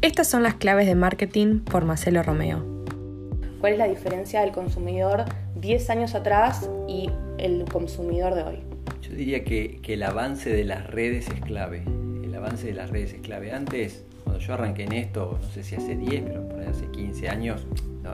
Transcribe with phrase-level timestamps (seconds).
[0.00, 2.64] Estas son las claves de marketing por Marcelo Romeo.
[3.60, 5.24] ¿Cuál es la diferencia del consumidor
[5.56, 8.58] 10 años atrás y el consumidor de hoy?
[9.02, 11.82] Yo diría que, el avance de las redes es clave.
[12.22, 13.50] El avance de las redes es clave.
[13.50, 17.28] Antes, cuando yo arranqué en esto, no sé si hace 10, pero por hace 15
[17.28, 17.66] años,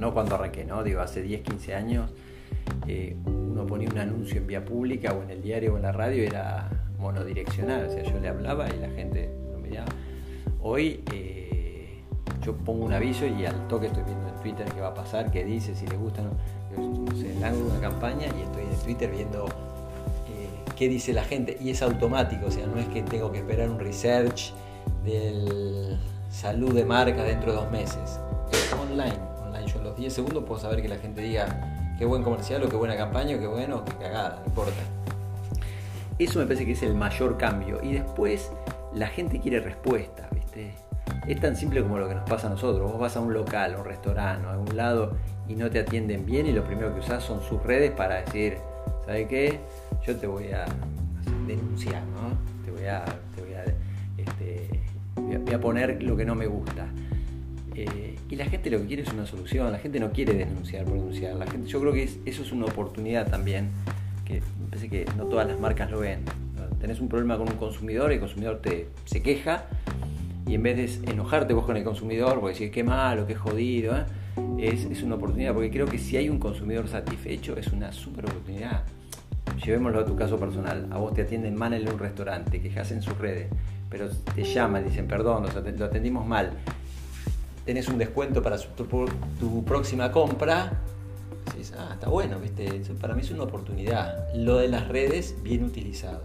[0.00, 2.10] no, cuando arranqué, no, digo hace 10, 15 años,
[2.88, 5.92] eh, uno ponía un anuncio en vía pública o en el diario o en la
[5.92, 9.86] radio, era monodireccional, o sea, yo le hablaba y la gente lo miraba.
[10.60, 11.37] Hoy eh,
[12.48, 15.30] yo pongo un aviso y al toque estoy viendo en Twitter qué va a pasar,
[15.30, 16.30] qué dice, si le gusta, no,
[16.78, 21.58] no sé, una campaña y estoy en Twitter viendo eh, qué dice la gente.
[21.60, 24.54] Y es automático, o sea, no es que tengo que esperar un research
[25.04, 25.98] del
[26.30, 28.18] salud de marca dentro de dos meses,
[28.50, 32.06] es online, online, yo en los 10 segundos puedo saber que la gente diga qué
[32.06, 34.80] buen comercial o qué buena campaña o qué bueno o qué cagada, no importa.
[36.18, 37.78] Eso me parece que es el mayor cambio.
[37.82, 38.50] Y después
[38.94, 40.87] la gente quiere respuesta, ¿viste?
[41.28, 42.90] Es tan simple como lo que nos pasa a nosotros.
[42.90, 45.14] Vos vas a un local, a un restaurante, a algún lado
[45.46, 48.56] y no te atienden bien y lo primero que usás son sus redes para decir,
[49.04, 49.60] ¿sabe qué?
[50.06, 50.64] Yo te voy a
[51.46, 52.64] denunciar, ¿no?
[52.64, 53.04] Te voy a,
[54.16, 54.70] este,
[55.16, 56.86] voy a, poner lo que no me gusta.
[57.74, 60.86] Eh, y la gente lo que quiere es una solución, la gente no quiere denunciar
[60.86, 61.34] por denunciar.
[61.34, 63.68] La gente, yo creo que eso es una oportunidad también,
[64.24, 66.20] que me parece que no todas las marcas lo ven.
[66.80, 69.66] Tenés un problema con un consumidor el consumidor te, se queja
[70.48, 73.94] y en vez de enojarte vos con el consumidor, porque decir qué malo, qué jodido,
[73.94, 74.04] ¿eh?
[74.58, 78.82] es, una oportunidad, porque creo que si hay un consumidor satisfecho es una super oportunidad.
[79.62, 82.90] Llevémoslo a tu caso personal, a vos te atienden mal en un restaurante, te quejas
[82.92, 83.48] en sus redes,
[83.90, 85.44] pero te llaman, dicen perdón,
[85.76, 86.52] lo atendimos mal,
[87.66, 90.72] tenés un descuento para tu, próxima compra,
[91.76, 92.80] ah, está bueno, ¿viste?
[92.98, 94.32] para mí es una oportunidad.
[94.34, 96.22] Lo de las redes bien utilizado.